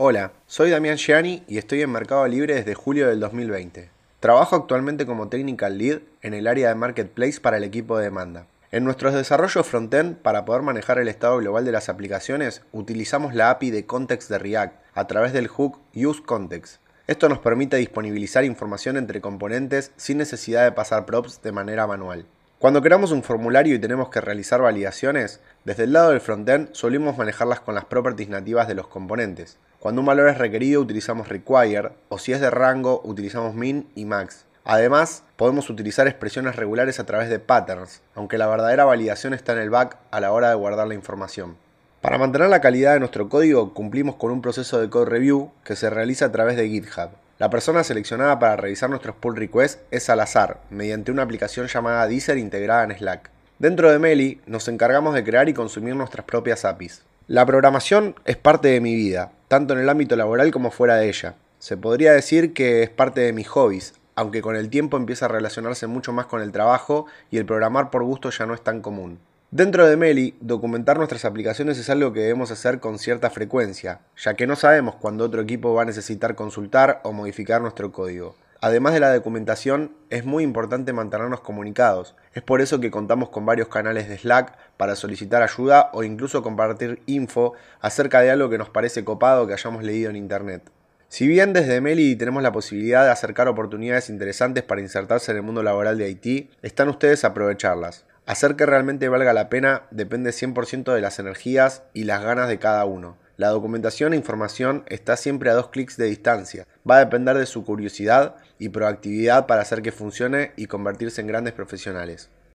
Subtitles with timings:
[0.00, 3.90] Hola, soy Damián Gianni y estoy en Mercado Libre desde julio del 2020.
[4.20, 8.46] Trabajo actualmente como Technical Lead en el área de Marketplace para el equipo de demanda.
[8.70, 13.50] En nuestros desarrollos frontend, para poder manejar el estado global de las aplicaciones, utilizamos la
[13.50, 16.80] API de Context de React a través del hook UseContext.
[17.08, 22.24] Esto nos permite disponibilizar información entre componentes sin necesidad de pasar props de manera manual.
[22.58, 27.16] Cuando creamos un formulario y tenemos que realizar validaciones, desde el lado del frontend solimos
[27.16, 29.58] manejarlas con las properties nativas de los componentes.
[29.78, 34.06] Cuando un valor es requerido utilizamos require o si es de rango utilizamos min y
[34.06, 34.44] max.
[34.64, 39.60] Además, podemos utilizar expresiones regulares a través de patterns, aunque la verdadera validación está en
[39.60, 41.56] el back a la hora de guardar la información.
[42.00, 45.76] Para mantener la calidad de nuestro código cumplimos con un proceso de code review que
[45.76, 47.10] se realiza a través de GitHub.
[47.38, 52.08] La persona seleccionada para revisar nuestros pull requests es al azar, mediante una aplicación llamada
[52.08, 53.30] Deezer integrada en Slack.
[53.60, 57.04] Dentro de Meli nos encargamos de crear y consumir nuestras propias APIs.
[57.28, 61.08] La programación es parte de mi vida, tanto en el ámbito laboral como fuera de
[61.08, 61.36] ella.
[61.60, 65.28] Se podría decir que es parte de mis hobbies, aunque con el tiempo empieza a
[65.28, 68.80] relacionarse mucho más con el trabajo y el programar por gusto ya no es tan
[68.80, 69.20] común.
[69.50, 74.34] Dentro de Meli, documentar nuestras aplicaciones es algo que debemos hacer con cierta frecuencia, ya
[74.34, 78.36] que no sabemos cuándo otro equipo va a necesitar consultar o modificar nuestro código.
[78.60, 82.14] Además de la documentación, es muy importante mantenernos comunicados.
[82.34, 86.42] Es por eso que contamos con varios canales de Slack para solicitar ayuda o incluso
[86.42, 90.70] compartir info acerca de algo que nos parece copado que hayamos leído en Internet.
[91.08, 95.42] Si bien desde Meli tenemos la posibilidad de acercar oportunidades interesantes para insertarse en el
[95.42, 98.04] mundo laboral de Haití, están ustedes a aprovecharlas.
[98.28, 102.58] Hacer que realmente valga la pena depende 100% de las energías y las ganas de
[102.58, 103.16] cada uno.
[103.38, 106.66] La documentación e información está siempre a dos clics de distancia.
[106.88, 111.26] Va a depender de su curiosidad y proactividad para hacer que funcione y convertirse en
[111.26, 112.28] grandes profesionales.